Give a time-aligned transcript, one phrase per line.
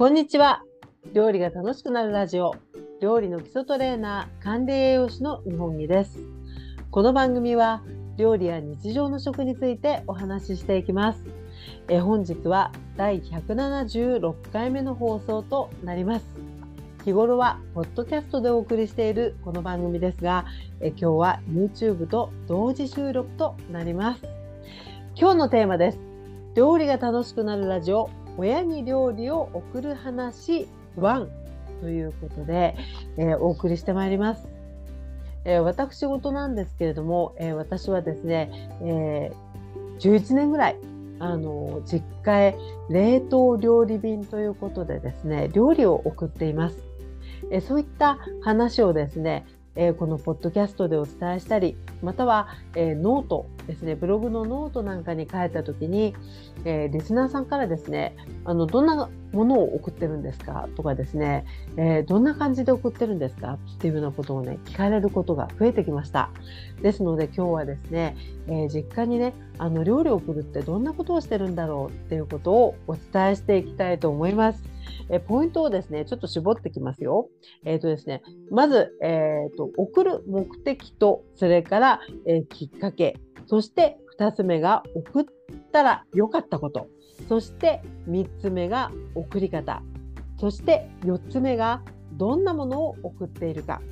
[0.00, 0.62] こんにちは。
[1.12, 2.54] 料理が楽しくなるラジオ。
[3.02, 6.20] 料理の基礎トレーナー管理栄養士の日本木です。
[6.90, 7.82] この番組は
[8.16, 11.22] 料理や日常の食についてお話ししていきます。
[11.88, 16.24] え本日は第176回目の放送となります。
[17.04, 20.46] 日頃はポッドキャストでお送りしているこの番組ですが
[20.80, 24.22] え今日は YouTube と同時収録となります。
[25.14, 25.98] 今日のテーマです。
[26.54, 28.08] 料理が楽しくなるラジオ。
[28.40, 31.28] 親に料理を送る話1
[31.82, 32.74] ということで、
[33.18, 34.48] えー、お送りしてまいります。
[35.44, 38.50] えー、私事なんですけれども、えー、私はですね、
[38.82, 39.30] え
[39.98, 40.76] 11年ぐらい
[41.18, 46.78] あの実家へ冷凍料理便ということでですね料理を送っています。
[47.50, 49.44] えそういった話をですね
[49.76, 56.14] えー、このポッドキャストでお伝えしたりまたは、えー、ノートですねブログのノートなんかに書いた時に、
[56.64, 60.68] えー、リスナーさんからですねあのどんなものを送ってるんですか？
[60.76, 61.44] とかですね、
[61.76, 63.58] えどんな感じで送ってるんですか？
[63.76, 66.30] っていうようなことをね聞かれることが増えてきました。
[66.82, 68.16] ですので今日はですね、
[68.48, 71.92] え実家にねあの料理を送るってどんなことをしてるんだろう？
[71.92, 74.64] っていうことをお伝えしていきたいと思います。
[75.08, 77.28] えポイントをですね、ちょっと絞ってきますよ。
[77.64, 83.18] え、ー、とですね、まず、え、ー、と、送る目的と、それから、えー、きっかけ、
[83.50, 85.24] そして2つ目が送っ
[85.72, 86.86] たら良かったこと、
[87.28, 89.82] そして3つ目が送り方、
[90.38, 93.82] そして4つ目がどんなものを送っているか、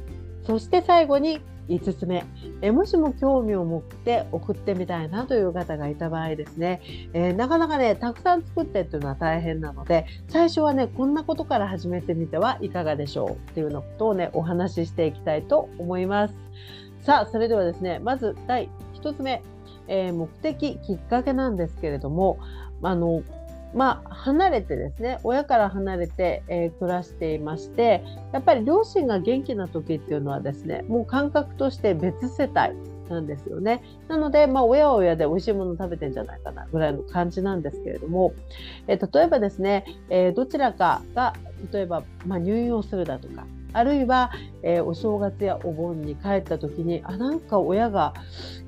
[0.46, 2.24] そして最後に5つ目。
[2.62, 6.80] えもしも興味を持って送ってみたいなという方がいた場合ですね、
[7.12, 13.50] えー、なかなかねたくさん作ってっていうのは大変なので最初はねこんなことから始めてみてはいかがでしょう。
[13.50, 16.34] っていうようなことをねお話ししていきたいと思います。
[17.00, 18.68] さあそれではですねまず第
[19.02, 19.42] 1つ目、
[19.86, 22.38] えー、目的きっかけなんですけれども
[22.82, 23.22] あの
[23.74, 28.02] まあ、離れてですね親から離れて、えー、暮らしていまして
[28.32, 33.82] やっぱり両親が元気な時っていうのはですねもう感覚として別世帯なんですよね。
[34.08, 38.34] なので、まあ、親は親で美味しいもの食べてんじゃないかなぐらいの感じなんですけれども、
[38.86, 41.34] えー、例えばですね、えー、どちらかが
[41.72, 48.14] 例えば、まあ、入院をするだとかあるいは、えー、お正月やお盆に帰った時にあなんか親が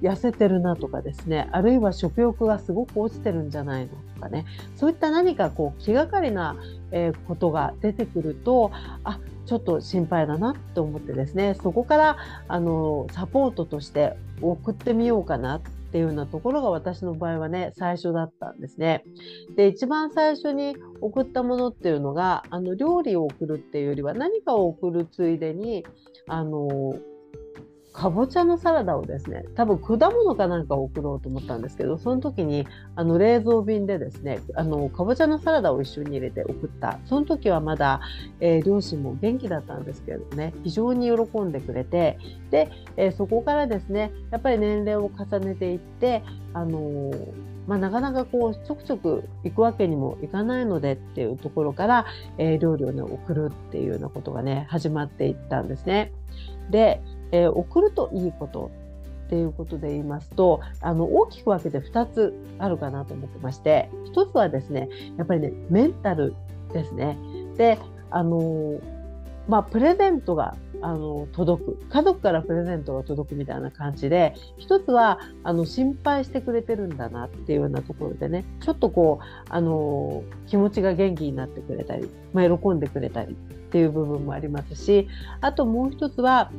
[0.03, 4.45] 痩せてるなとかですねあるいは食欲がすごく落ちてるんじゃないのとかね
[4.77, 6.57] そういった何かこう気がかりな、
[6.93, 8.71] えー、ことが出てくると
[9.05, 19.03] あちょっと心配だなと思ってですねそこからあのサポートとして送ってみようかなっていうようなところが私の場合はね最初だったんですね。
[19.57, 25.85] で一番最初に送ったものっていうのがあの料理を送るっていうよりは何かを送るついでに
[26.29, 26.95] あの
[27.93, 38.01] かぼちゃのサラダをですね多分果物かなんかを送ろうと思ったんですけどその時にあの冷蔵便でですねあのかぼちゃのサラダを一緒に入れて送ったその時はまだ、
[38.41, 42.19] えー、両親も元気だったんですけれどね非常に喜んでくれて
[42.51, 46.23] で、えー、そこからですねやっぱり年齢を重ねていって
[46.55, 52.07] あのーまあ、なかなかこうちょくちょく行くわけにもいかないのでっていうところから、
[52.37, 56.13] えー、料理をね送るっていうようなことがね始まっていったんですね。
[56.71, 57.01] で、
[57.33, 58.71] えー、送るといいこと
[59.27, 66.35] っていうことで言いますとあの大きく分けて2つあるかなと思ってまして1つはですねやっぱりねメンタル
[66.73, 67.17] ですね。
[67.57, 67.79] で
[68.11, 68.81] あの
[69.49, 83.35] まあ、プレゼントがあの届く家族からプレゼントが届くみたいな感じで一つはあの心配してくれてるんだなっていうようなところでねちょっとこうあの気持ちが元気になってくれたり、まあ、喜んでくれたりっ
[83.73, 85.09] ていう部分もありますし
[85.41, 86.53] あともう一つは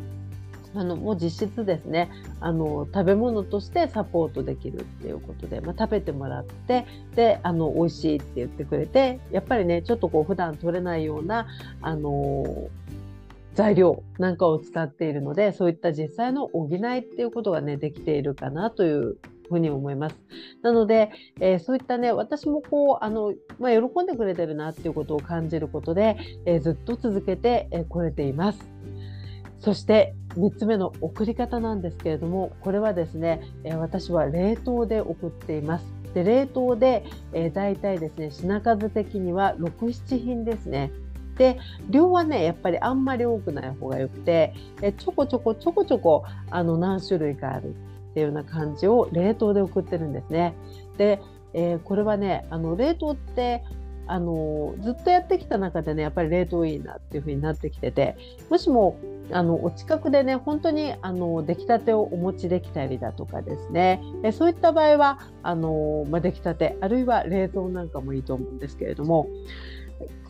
[0.74, 2.10] あのもう実質ですね
[2.40, 11.48] あの食べ物としてサポートできるっていうことで、まあ、食べてもらってであの美味しいって言ってくれてやっぱりねちょっとこう普段取れないような
[11.82, 12.70] あの
[13.54, 19.18] 材料なんかを使っているのでそういった実際の補いっていうことがねできているかなという
[19.50, 20.16] ふうに思います。
[20.62, 28.72] なので、えー、そういったね私もこうあの、まあ、喜んでくれてるなっていうことを感じることで、えー、ずっと続けてこ、えー、れています。
[29.60, 33.42] そして3つ目の送り方なんですけれどもこれはですね、
[33.78, 35.86] 私は冷凍で送っています。
[36.14, 40.92] で冷凍で、えー、大体ですね品数的には67品ですね。
[41.38, 41.58] で
[41.90, 47.70] 量はねやっぱりあんまり多くない方がよくてえちょこちょこちょこちょこあの何種類かある
[48.12, 50.54] っていうような感じを冷凍で送ってるんですね。
[50.98, 51.22] で、
[51.54, 53.64] えー、これはねあの冷凍って
[54.08, 58.18] あのずっとやってきた中でねやっぱり冷凍いいなっていう風になってきてて
[58.50, 59.00] もしも
[59.32, 64.02] あのお近くでね本当にあの出来たてをお持ちできたりだとかですね。
[64.24, 69.28] えそういった場合はあの、まあ、出来たてあるいは冷凍なんかもいいと思うんですけれども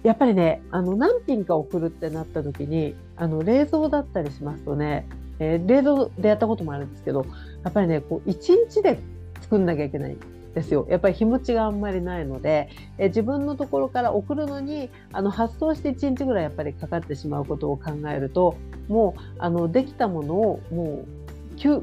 [0.03, 5.07] やっぱりねあの何品か送るってなった時にあの冷蔵だったりしますとね、
[5.39, 7.25] えー、冷蔵でやったこともあるんですけど
[7.63, 8.99] やっぱりねこう1日で
[9.41, 10.17] 作んなきゃいけない。
[10.53, 10.85] ですよ。
[10.89, 18.55] やっぱり日持ちがあんまりないので、え自分のところから送るのにあの発送して1日ぐらいやっぱりかかってしまうことを考えると
[18.87, 21.21] もうあのできたものをもう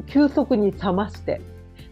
[0.07, 1.41] 急速に冷まして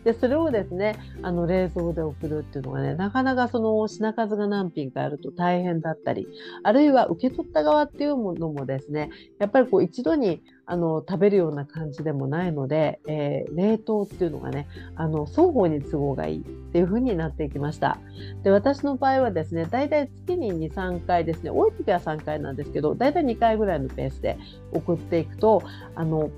[0.06, 6.28] でそれをですねあの冷蔵で送るっていうのがねなかなかその品数が何品かあると大変だったり
[6.62, 9.10] あるいは受け取った側っていうものもですね
[9.40, 17.98] やっぱりこう一度にあの食べるような感じでもないので、えー、冷凍っていうのがねあの双方に都合がいいっていう風になっていきました。
[18.44, 24.38] で私の場合はですねだいたい月に23回ですね多い時は3回なんですけどだいたい2回ぐらいのペースで
[24.72, 25.64] 送っていくと
[25.96, 26.30] あの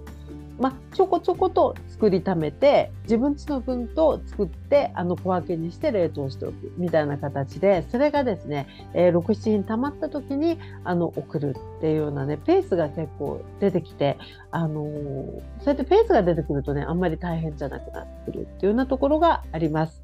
[0.58, 14.18] まあ、ちょこちょこと作りためて自分ちの分と作ってあの小分けにして冷凍しておくみたいな形でそれがですね、えー、67品溜まった時にあの送るっていうようなねペースが結構出てきて、
[14.50, 20.02] あのー、そうやってペースが出てくるとねあんまり大変じゃなくなってくるっていうようなところがあります。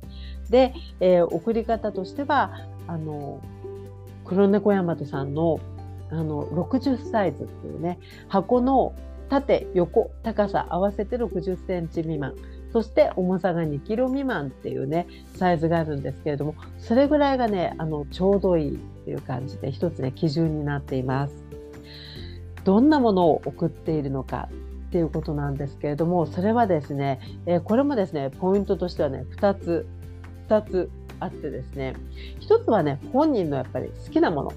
[0.50, 2.52] で、えー、送り方としては
[2.86, 3.40] あの
[4.24, 5.58] 黒猫大和さんの
[6.10, 7.98] あの60サイズっていうね
[8.28, 8.94] 箱の
[9.28, 12.34] 縦横高さ合わせて60センチ未満
[12.72, 15.06] そして重さが2キロ未満っていうね
[15.36, 21.44] サイズがあるんですけれどもそれぐらいがねあのちょうどいいっていう感じで一つね基準になっています。
[22.64, 24.48] どんなものを送っているのか
[24.88, 29.86] っていうことなんですけれどもそれはですね、え、これもですねポイントとしてはね2つ
[30.48, 31.94] 2つあってですね
[32.40, 34.52] 1つはね本人のやっぱり好きなもの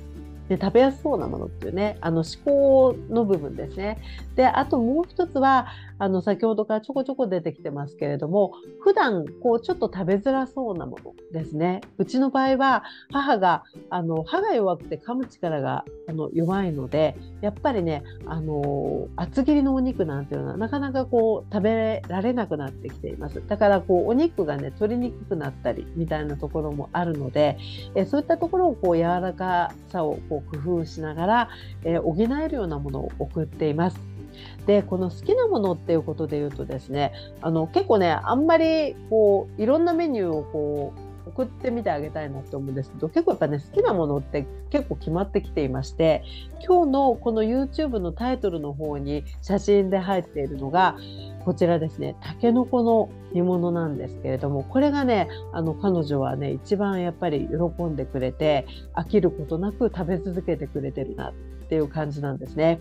[0.50, 3.98] で食べやすそうなものっていうねあの思考の部分ですね。
[4.36, 5.68] であともう一つは
[6.00, 27.58] あの先ほどからちょこちょこ出てきてますけれども普段こうちょっと食べづらそうなものですねうちの場合は母があの歯が弱くて噛む力があの弱いのでやっぱりねあの厚切りのお肉なんていうのはなかなかこう食べられなくなってきていますだからこうお肉がね取りにくくなったりみたいなところもあるので
[27.96, 31.50] えそういったところをこう柔らかさをこう工夫しながら、
[31.84, 34.17] え補えるようなものを送っています。
[34.66, 46.24] でこの好きなものっていうことで言うとですねあの結構ねあんまりこういろんなメニューをこう送ってみてあげたいなって思うんですけど結構やっぱね好きなものって結構決まってきていまして
[46.66, 50.98] 今日のこの YouTube のタイトルの方に写真で入っているのが
[51.46, 61.34] こちらですねたけのこの煮物なんですけれどもこれがねあの彼女はね一番やっぱり喜んでくれて飽きることなく食べ続けてくれてるなっ
[61.70, 62.80] ていう感じなんですね。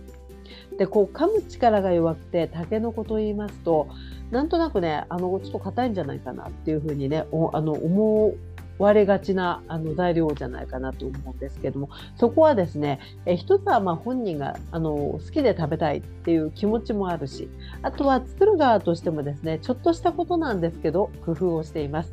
[0.79, 3.89] でこう噛む力が弱くてたけのこと言いますと
[4.31, 8.35] なんとなくねあのちょっと硬いんじゃないかなっていうふうにねあの思
[8.79, 17.49] われがちなあの材料じゃないかなと思うんですけどもそこはですねえ一つはま本人があの好きで食べたいっていう気持ちもあるし
[17.83, 22.13] あとは作る側としてもですねちょっとしたことなんですけど工夫をしています。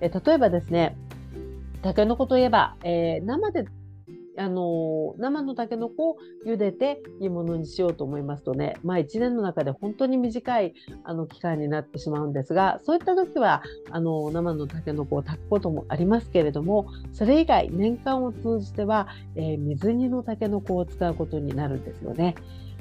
[0.00, 0.94] え例えばですね
[1.82, 3.64] たけのこといえば、えー、生で
[4.38, 6.16] あの生のたけのこを
[6.46, 10.74] 茹でて煮物にしようと思いますとね、まあ、1年の中で本当に短い
[11.04, 22.34] あの期間になってしまうんですがそういった時はあの生のたけのこを炊くこともありますけれどもそれ以外年間を通じては、えー、水煮のたけのこを使うことになるんですよね。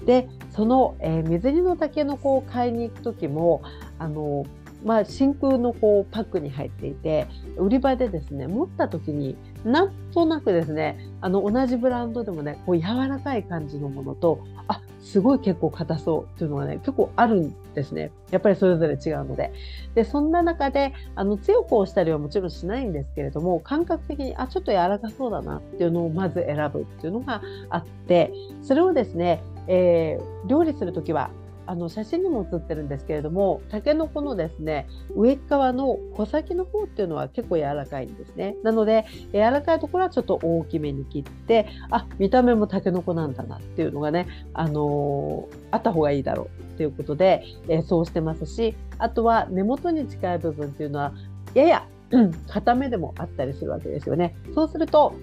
[0.06, 3.64] でその、えー、水煮のたけのこを買いに行く時も
[3.98, 4.46] あの
[4.86, 9.36] まあ、真空のこうパックに入っていて売り場でですね持った時に
[9.66, 18.12] なんとなくですねあの同じブランドでもねこう柔らかい感じのものとあすごい結構硬そうっていうのがね結構あるんですね。
[18.32, 19.52] やっぱりそれぞれ違うので。
[19.96, 31.30] でそんな中であの強く押したりはもちろんしないんですけれども感覚的にあちょっと柔らかそうだなっていうのをまず選ぶっていうのがあってそれをですね、えー、料理する時は
[31.68, 51.14] あの写真にも写ってるんですけれどもたけのこのですね上側の穂先の方っていうのは結構柔らかいんですねなので柔らかいところはちょっと大きめに切ってあ見た目もたけのこなんだなっていうのがね、あのー、あった方がいいだろうということで、えー、そうしてますしあとは根元に近い部分っていうのは
[51.54, 54.36] やや、うん、固めでもあったりするわけですよね。
[54.54, 55.16] そうすると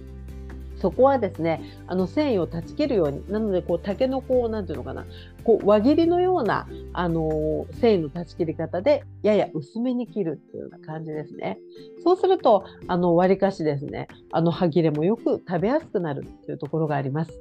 [0.82, 5.06] そこはですねあの繊維を断ち切るようになのでこうタケノコを何ていうのかな
[5.44, 11.58] こう輪切りのようなあの繊維の断ち切り方でやや薄めに切るっていうような感じですね。
[12.02, 17.40] そうするとあの割かしですねあの歯切れもよく食べやすくなるっていうところがあります。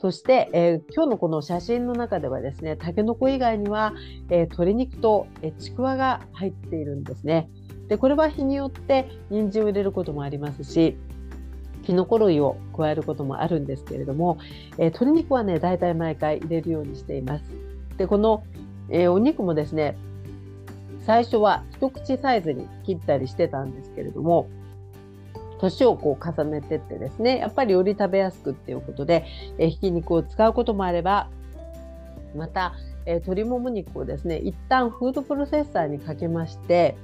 [0.00, 3.94] そして、えー、今日のこの写真の中ではですね、たけのこ以外には、
[4.30, 7.48] えー、鶏肉と、えー、ちくわが入っているんですね。
[7.88, 10.96] で、これは日によって人参を入れることもありますし、
[11.82, 14.38] きのこ類を加えることもあるんですけれども、
[14.78, 17.44] えー、鶏肉はね大体毎回入れるようにしています。
[17.96, 18.44] でこの、
[18.88, 19.96] えー、お肉もですね
[21.04, 24.48] 最初は一口サイズに切ったりしてたんですけれども
[25.58, 29.24] 年をこう重ねてってですねやっぱりより食べやすくっていうことで、
[29.58, 31.28] えー、ひき肉を使うこともあれば
[32.36, 32.74] また、
[33.06, 36.96] えー、鶏もも肉をですね一旦フードプロセッサーにかけまして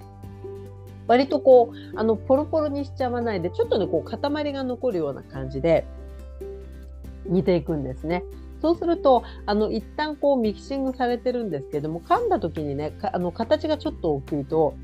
[1.08, 5.84] 割とこうあのポロポロにしちゃわないでちょっとねこう塊が残るような感じで
[7.26, 8.22] 煮ていくんですね。
[8.60, 14.74] そうするとあの一旦こうミキシングされてるんですけども噛んだ時にねあの形がちょっと大きいと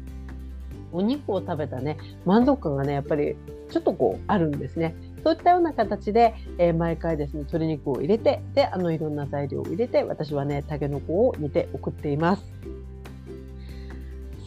[0.93, 3.35] お肉を食べたね満足感がねやっぱり
[3.71, 4.95] ちょっとこうあるんですね。
[5.25, 12.45] そういったような形で、えー、毎回ですね鶏肉を入れてであのいろんな材料を入れて私はねたけのこを煮て送っています。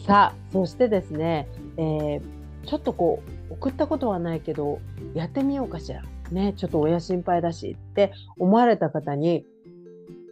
[0.06, 2.20] さあそしてですねえー、
[2.66, 4.80] ちょっとこう送ったことはないけど
[5.14, 9.46] やってみようかしらねちょっと親心配だしって思われた方に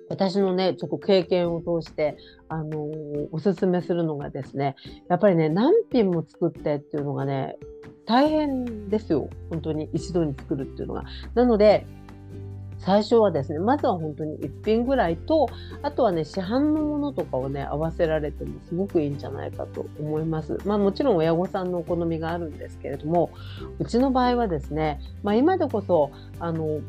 [0.08, 2.16] 私のねちょっと経験を通して、
[2.48, 4.76] あのー、おすすめするのがですね
[5.08, 7.56] やっぱりね何品も作ってっていうのがね
[8.06, 11.04] 大変ですよ本当に一度に作るっていうのが。
[11.34, 11.86] なので
[12.86, 15.48] 最初はですねまずは本当に1品ぐらいと
[15.82, 20.56] あとはね市販のものとかをね合わせられてもすごくいいんじゃないかと思います。
[20.64, 23.30] まあもちろん親御さんのお好みがあるんですけれども
[23.80, 26.80] うちの場合はですね、まあ、今でこそあの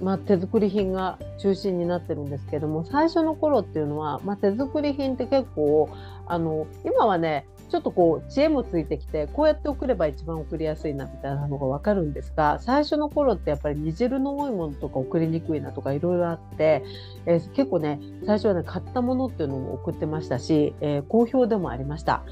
[0.00, 5.90] まあ、手作り品が中心になってるんですけども最初の頃っていうのは、まあ、手作り品って結構
[6.26, 16.84] あの今はねちょっとこう知恵もついてきてこうやって送れば一番送りやすいなみたいなのが分かるんですが最初の頃ってやっぱり煮汁の多いものとか送りにくいなとかいろいろあって、
[17.26, 22.22] えー、結構ね最初はね買ったものっていうのも送ってましたし、えー、好評でもありました。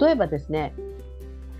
[0.00, 0.74] 例えばですね、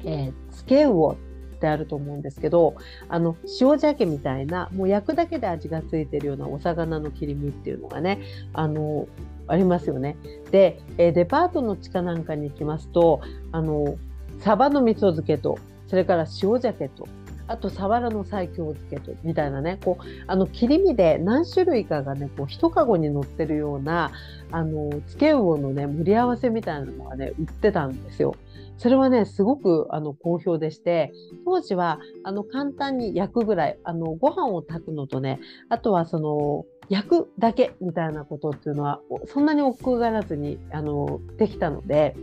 [0.05, 1.17] えー、つけ魚っ
[1.63, 2.75] てあると思うんですけど
[3.09, 8.21] あの塩鮭みたいなもう焼くだけで味がついてるようなお魚の切り身っていうのがね
[8.53, 9.07] あの
[9.49, 10.17] ありますよね。
[10.51, 13.21] で、えデパートの地下なんかに行きますと
[13.53, 13.97] あの
[14.41, 15.59] サバの味噌漬けと
[15.89, 17.07] それから塩鮭と
[17.49, 24.13] あとサワラの西京漬けとみたいなねこうあの切り身で何種類かがねこう一かごに乗ってるような
[24.51, 28.35] あの漬け魚のね盛り合わせみたいなのがね売ってたんですよ。
[28.79, 31.13] それはねすごくあの好評でして
[31.45, 42.15] 当時はあの簡単に焼くぐらいあのご飯を炊くのとねあとはその焼くだけみたいなことっていうのはそんなに億劫がらずにあのできたので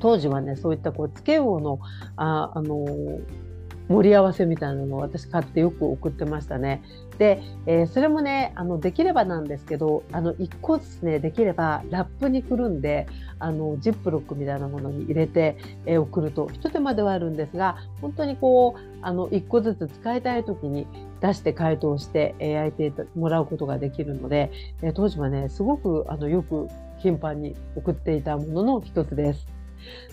[0.00, 1.78] 当時はねそういったこうつけ魚の
[2.16, 2.86] ああの
[3.88, 6.80] 盛り合わせみたいなのを私買ってよく送ってましたね。
[7.18, 13.08] で、えー、それもねあのできればなんですけどあの1個ずつねできればラップにくるんで
[13.40, 20.86] あのジップロックみたいなものに入れて、えー、送るとひと手間ではあるんですが本当にこうあの1個ずつ使いたい時に
[21.20, 24.50] 出して解凍して、えー、焼いてもらうことができるので、
[24.82, 29.46] え、当時はねすごくあのよく頻繁に送っていたものの一つです。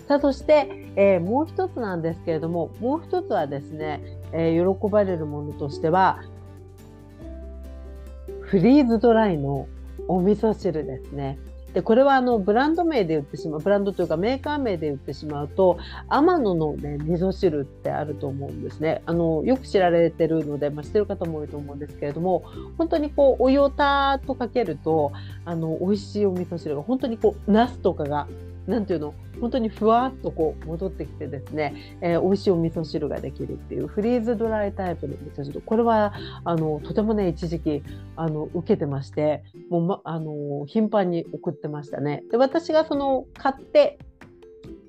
[0.06, 4.00] さあそして、えー、もう一つなんですけれどももう一つはですね、
[4.32, 6.22] えー、喜ばれるものとしては
[8.40, 9.68] フリーズドライの
[10.08, 11.38] お味噌汁ですね。
[11.74, 19.02] でこれはあのブランド名で売ってしまうブランドというかメーカー名で売ってしまうと天野の、ね、味噌汁ってあると思うんですね。
[19.06, 22.44] あのよく知られてるので、まあ、知ってる方も多いと思うんですけれども
[22.78, 25.12] 本当にこうお湯をたーっとかけると
[25.44, 28.26] あの美味しいお味噌汁が本当にこうナスとかが
[28.68, 29.14] なんていうの？
[29.40, 36.12] 本当にふわっとこう戻ってきてですね、えー、美味しいお味噌汁ができるっていうフリーズドライタイプの味噌汁これは
[36.44, 37.82] あのとてもね一時期
[38.16, 42.24] あの受けてましてもう、ま、あの頻繁に送ってましたね。
[42.30, 43.98] で私がその買って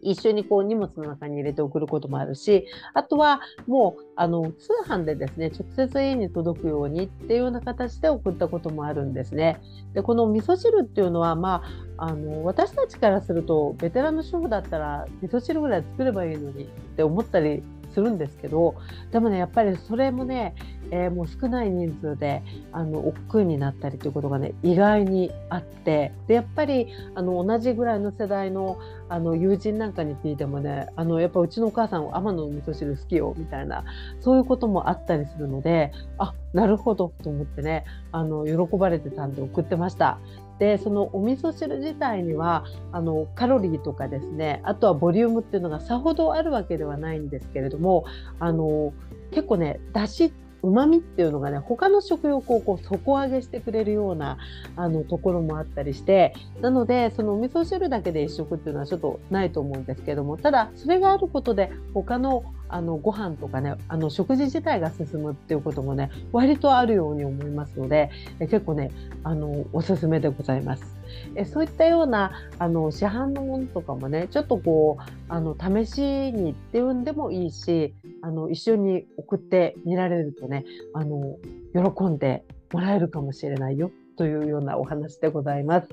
[0.01, 9.61] 一緒にこう荷物の中に入れて送ることもあるしあとはもうあの通販でですね直接家に届くようにっていうような形で送ったこともあるんですね。
[9.93, 11.63] でこの味噌汁っていうのは、ま
[11.97, 17.63] あ、あの私たちからするとベテランの主婦だったら味噌汁ぐらい作ればいいのにって思ったり
[17.99, 18.75] するんですけど
[19.11, 20.55] でもねやっぱりそれもね、
[20.89, 22.41] えー、もう少ない人数で
[22.71, 28.79] あの億劫になったりということがね意外にあってでやっぱりあの同じぐらいの世代の
[29.09, 33.83] あの友人なんかに聞いてもねあのやっぱうちのお母さん天野の味噌汁好きよみたいな
[34.21, 40.19] そういうこともあったりするのであなるほどと思ってねあの喜ばれてたんで送ってました。
[40.59, 48.05] でそのお味噌汁自体にはあのカロリーとかですねあとはボリュームっていうのがさほどあるわけではないんですけれども
[48.39, 48.93] あの
[49.31, 54.37] 結構ねだしうまみっていうのがね他の食欲をこう底上げしてくれるような
[54.75, 68.91] あのところもあったりしてなのでそのお味噌汁だけで一食っていうのはちょっとないと思うんですけどもただそれがあることで他のあのご飯とかねあの食事自体が進むっていうこともね割とあるように思いますので結構ね
[69.23, 70.98] あのおすすめでございます。
[71.35, 76.01] えそういったようなあの市販のものとかもねちょっとこうあの試し
[76.31, 81.37] にっていうんでもいいしあの一緒に送ってみられるとねあの
[81.73, 83.91] 喜んでもらえるかもしれないよ。
[84.19, 85.87] というようなお話でございます。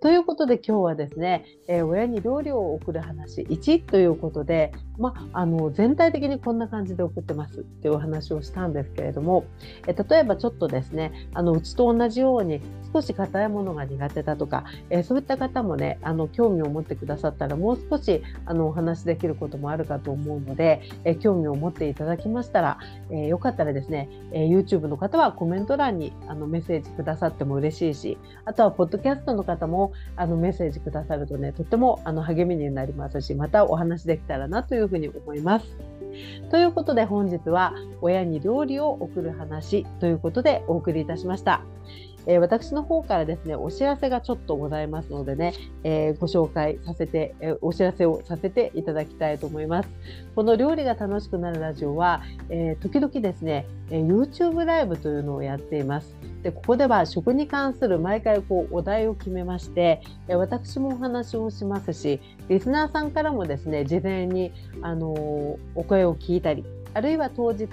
[0.00, 9.44] ということで今日はですね、えー、親に料理を送る話1ということで、まあの全体的にこんな感じで送ってますっていうお話をしたんですけれども、
[9.86, 12.60] えー、例えばちょっとですねあのうちと同じように
[12.92, 22.78] 少し硬いものが苦手だとか、えー、そういった方もねあの興味を持ってくださったらもう少しあのお話できることもあるかと思うので、え興味を持っていただきましたら、
[23.10, 35.66] えよかったらですね、え YouTube の方はコメント欄にあのメッセージくださっても嬉しいしあとはポッドキャストの方もあのメッセージくださるとねとってもあの励みになりますしまたお話できたらなというふうに思います。
[36.50, 41.62] ということで本日は親に料理を送る話ということでお送りいたしました。
[42.26, 49.88] えー、私の方からですねお知らせがちょっとございますのでね、えー、ご紹介させて、えー、お知らせをさせていただきたいと思います。
[50.34, 56.14] この料理が楽しくなるラジオは、え時々ですね、え YouTube ライブというのをやっています。
[56.42, 65.08] でここでは食に関する毎回こうお題を決めまして、私もお話をしますしリスナーさんからもですね事前に、あの
[65.74, 67.64] お声を聞いたりあるいは当日、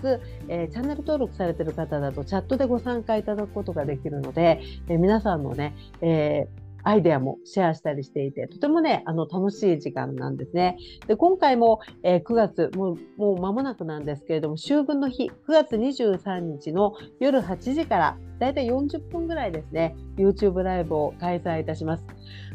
[0.48, 10.78] えー、チャンネル登録されてる方だとチャットでご参加いただくことができるので、えー、皆さんのね、えーアイデアもシェアしたりしていて、とてもね、あの、楽しい時間なんですね。
[11.06, 22.06] で、今回も、えー、9月、もう、もう間もなくなんですけれども、秋分の日、9月23日の夜8時から、だいたい40分ぐらいですね、YouTube ライブを開催いたします。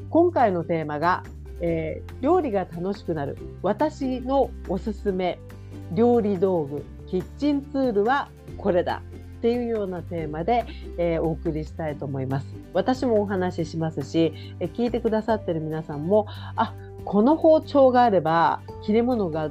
[0.08, 1.24] 今回のテーマが、
[1.60, 5.38] えー、料理が楽しくなる、私のおすすめ
[5.92, 9.02] 料理道具キッチンツールはこれだ
[9.42, 10.64] っていうようなテーマで、
[10.98, 12.46] えー、お送りしたいと思います。
[12.74, 16.72] 私もお話ししますし、え聞いてくださってる皆さんもあ
[17.04, 19.50] この包丁があれば切れ物が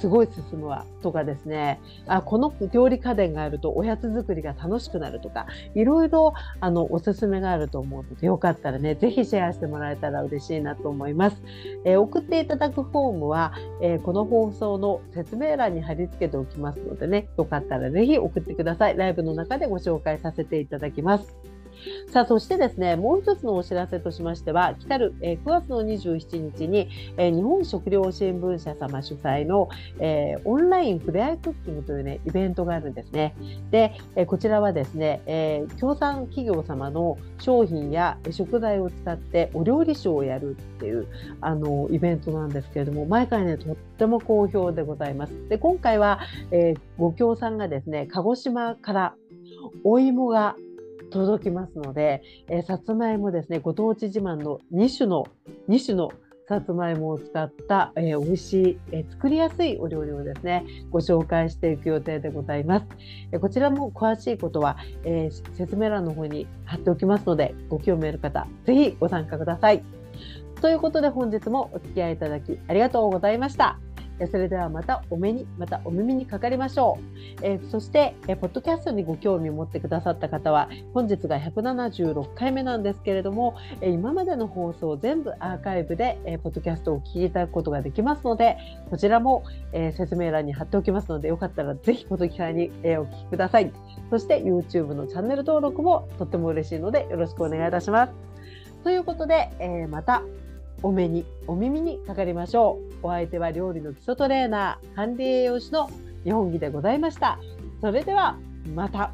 [0.00, 1.80] すごい進むわとかですね。
[2.06, 11.42] あこの料理家電があるとおやつ作りが楽しくなるとかいろいろあのおすすめがあると思うのでよかったらね是非シェアしてもらえたら嬉しいなと思います、
[11.84, 18.96] えー、送っていただくフォームは、えー、この放送の説明欄に貼り付けておきますのでねよかったら是非送ってください。
[18.96, 21.49] ライブの中でご紹介させていただきます。
[22.08, 33.34] さあ、そしてですね、もう一つのお知らせとしましては、来たる、えー、9月の27日に、えー、日本食料新聞社様主催の、えー、オンラインふれあいクッキングというね、イベントがあるんですね。
[33.70, 41.06] で、えこちらはですね、え協賛企業様の商品や食材を使ってお料理ショーをやるっていう、
[41.40, 45.48] あの、イベントなんですけれども、毎回ね、とっても好評でございます。
[45.48, 49.14] で、今回は、えご協賛がですね、鹿児島から
[49.84, 50.56] お芋が
[51.10, 55.26] 届きますので、えー、さつまいもですねご当地自慢の2種の
[55.68, 56.10] 2種の
[56.48, 62.86] さつまいもを使った、えー、美味しい、えー、作りやすいお料理をですねご紹介していく予定でございます、
[63.30, 69.82] えー、こちらも詳しいことは、えー、説明欄の方に貼っておきますのでご興味ある方ぜひご参加ください。
[70.60, 73.78] ということで本日もお付き合いいただきありがとうございました。
[74.26, 77.38] それではまたお目に、またお耳にかかりましょう。
[77.42, 88.58] えー、そして、えー、ポッドキャストにご興味を持ってくださった方は、本日が176回目なんですけれども、えー、今までの放送全部アーカイブで、えー、ポッドキャストをお聞きいただくことができますので、
[88.90, 93.72] こちらも、えー、説明欄に貼っておきますので、よかったらぜひポッドキャストに、えー、お聞きください。
[94.10, 98.12] そして YouTube のチャンネル登録もとっても嬉しいので、よろしくお願いいたします。
[98.82, 100.22] ということで、えー、また
[100.82, 103.06] お目にお耳にかかりましょう。
[103.06, 105.90] お相手は料理の基礎トレーナー、管理栄養士の
[106.24, 107.38] 日本木でございました。
[107.80, 108.36] それでは
[108.74, 109.12] また。